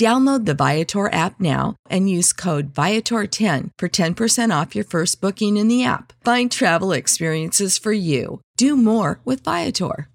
[0.00, 5.58] Download the Viator app now and use code Viator10 for 10% off your first booking
[5.58, 6.14] in the app.
[6.24, 8.40] Find travel experiences for you.
[8.56, 10.08] Do more with Viator.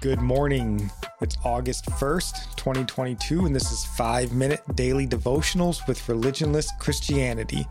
[0.00, 0.90] Good morning.
[1.20, 7.64] It's August 1st, 2022, and this is 5 Minute Daily Devotionals with Religionless Christianity.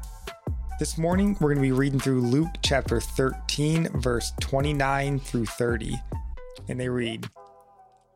[0.80, 6.00] This morning, we're going to be reading through Luke chapter 13, verse 29 through 30
[6.68, 7.28] and they read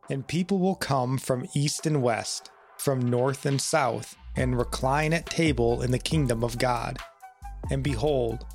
[0.09, 5.25] And people will come from east and west, from north and south, and recline at
[5.25, 6.97] table in the kingdom of God.
[7.69, 8.45] And behold,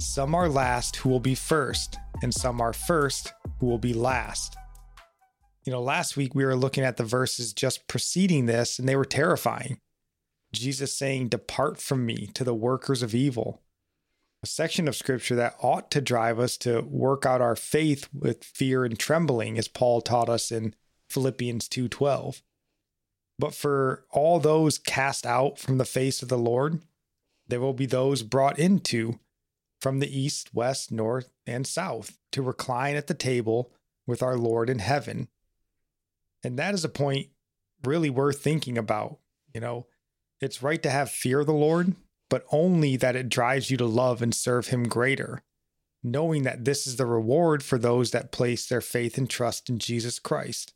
[0.00, 4.56] some are last who will be first, and some are first who will be last.
[5.64, 8.96] You know, last week we were looking at the verses just preceding this, and they
[8.96, 9.78] were terrifying.
[10.52, 13.63] Jesus saying, Depart from me to the workers of evil
[14.44, 18.44] a section of scripture that ought to drive us to work out our faith with
[18.44, 20.74] fear and trembling as Paul taught us in
[21.08, 22.42] Philippians 2:12.
[23.38, 26.82] But for all those cast out from the face of the Lord,
[27.48, 29.18] there will be those brought into
[29.80, 33.72] from the east, west, north, and south to recline at the table
[34.06, 35.28] with our Lord in heaven.
[36.42, 37.30] And that is a point
[37.82, 39.20] really worth thinking about.
[39.54, 39.86] You know,
[40.38, 41.96] it's right to have fear of the Lord,
[42.34, 45.44] but only that it drives you to love and serve Him greater,
[46.02, 49.78] knowing that this is the reward for those that place their faith and trust in
[49.78, 50.74] Jesus Christ.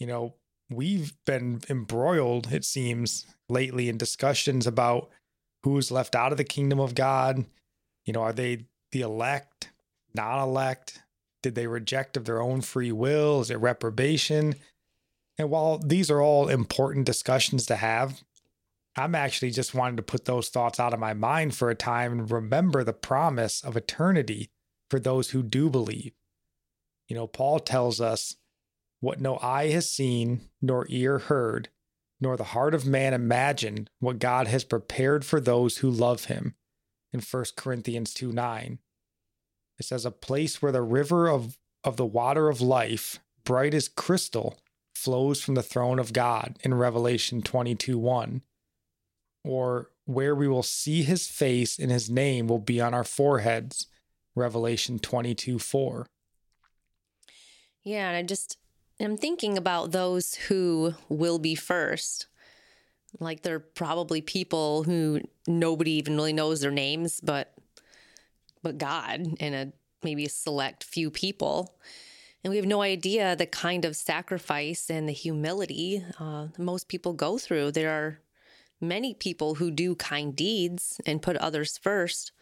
[0.00, 0.34] You know,
[0.68, 5.10] we've been embroiled, it seems, lately in discussions about
[5.62, 7.44] who's left out of the kingdom of God.
[8.04, 9.70] You know, are they the elect,
[10.12, 11.04] non elect?
[11.40, 13.42] Did they reject of their own free will?
[13.42, 14.56] Is it reprobation?
[15.38, 18.24] And while these are all important discussions to have,
[18.96, 22.12] I'm actually just wanting to put those thoughts out of my mind for a time
[22.12, 24.50] and remember the promise of eternity
[24.90, 26.12] for those who do believe.
[27.06, 28.36] You know, Paul tells us
[29.00, 31.68] what no eye has seen, nor ear heard,
[32.20, 36.54] nor the heart of man imagined what God has prepared for those who love him
[37.12, 38.78] in 1 Corinthians 2 9.
[39.78, 43.88] It says, A place where the river of, of the water of life, bright as
[43.88, 44.58] crystal,
[44.94, 48.42] flows from the throne of God in Revelation 22 1
[49.44, 53.86] or where we will see his face and his name will be on our foreheads.
[54.34, 56.06] Revelation 22 4.
[57.82, 58.56] Yeah, and I just
[59.00, 62.26] I'm thinking about those who will be first.
[63.20, 67.54] Like they're probably people who nobody even really knows their names, but
[68.62, 69.72] but God and a
[70.02, 71.76] maybe a select few people.
[72.44, 77.12] And we have no idea the kind of sacrifice and the humility uh, most people
[77.12, 77.72] go through.
[77.72, 78.20] There are
[78.80, 82.32] many people who do kind deeds and put others first,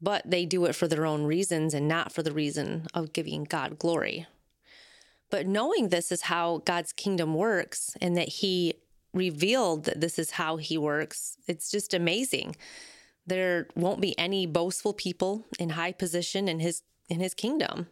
[0.00, 3.44] but they do it for their own reasons and not for the reason of giving
[3.44, 4.26] God glory.
[5.30, 8.74] But knowing this is how God's kingdom works and that He
[9.14, 12.56] revealed that this is how He works, it's just amazing.
[13.26, 17.86] There won't be any boastful people in high position in His in His kingdom.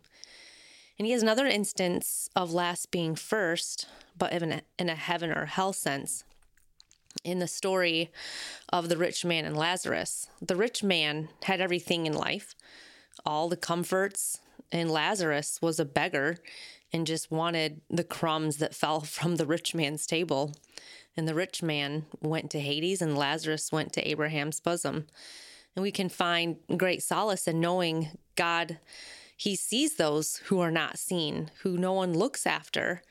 [0.99, 3.89] And he has another instance of last being first,
[4.19, 6.25] but in a, in a heaven or hell sense
[7.25, 8.11] in the story
[8.71, 10.29] of the rich man and Lazarus.
[10.41, 12.55] The rich man had everything in life,
[13.25, 14.41] all the comforts,
[14.73, 16.39] and Lazarus was a beggar
[16.93, 20.55] and just wanted the crumbs that fell from the rich man's table.
[21.17, 25.07] And the rich man went to Hades, and Lazarus went to Abraham's bosom.
[25.75, 28.79] And we can find great solace in knowing God
[29.37, 33.03] He sees those who are not seen, who no one looks after,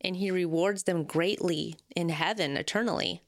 [0.00, 3.22] and He rewards them greatly in heaven eternally.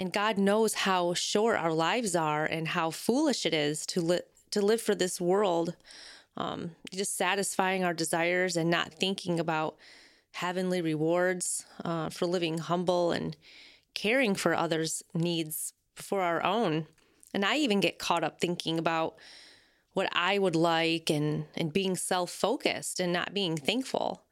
[0.00, 4.20] And God knows how short our lives are and how foolish it is to, li-
[4.50, 5.76] to live for this world,
[6.38, 9.76] um, just satisfying our desires and not thinking about
[10.32, 13.36] heavenly rewards uh, for living humble and
[13.92, 16.86] caring for others' needs before our own.
[17.34, 19.16] And I even get caught up thinking about
[19.92, 24.22] what I would like and, and being self focused and not being thankful.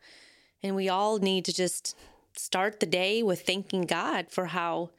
[0.62, 1.94] And we all need to just
[2.34, 4.92] start the day with thanking God for how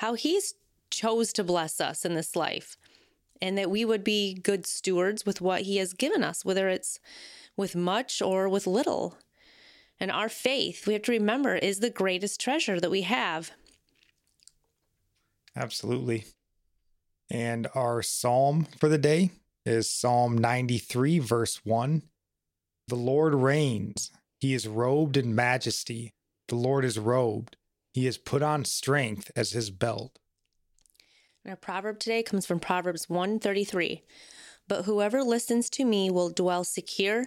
[0.00, 0.54] how he's
[0.90, 2.78] chose to bless us in this life
[3.42, 6.98] and that we would be good stewards with what he has given us whether it's
[7.54, 9.18] with much or with little.
[9.98, 13.50] And our faith, we have to remember, is the greatest treasure that we have.
[15.54, 16.24] Absolutely.
[17.30, 19.30] And our psalm for the day
[19.66, 22.02] is Psalm 93, verse 1.
[22.88, 24.10] The Lord reigns.
[24.38, 26.14] He is robed in majesty.
[26.48, 27.58] The Lord is robed.
[27.92, 30.18] He has put on strength as his belt.
[31.46, 34.02] our proverb today comes from Proverbs 133.
[34.68, 37.26] But whoever listens to me will dwell secure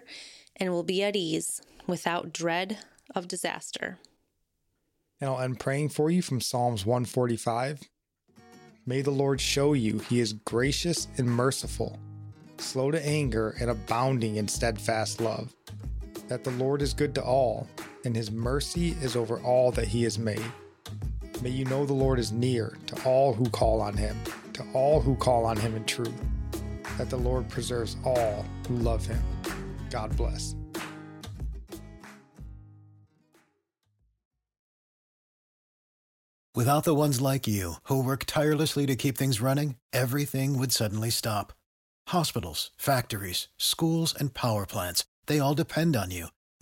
[0.56, 2.78] and will be at ease without dread
[3.14, 4.00] of disaster.
[5.20, 7.82] And I'll end praying for you from Psalms 145.
[8.86, 11.98] May the Lord show you he is gracious and merciful,
[12.58, 15.54] slow to anger and abounding in steadfast love.
[16.28, 17.68] That the Lord is good to all,
[18.06, 20.44] and his mercy is over all that he has made.
[21.42, 24.18] May you know the Lord is near to all who call on him,
[24.54, 26.14] to all who call on him in truth.
[26.98, 29.22] That the Lord preserves all who love him.
[29.90, 30.56] God bless.
[36.56, 41.10] Without the ones like you, who work tirelessly to keep things running, everything would suddenly
[41.10, 41.52] stop.
[42.10, 46.28] Hospitals, factories, schools, and power plants, they all depend on you.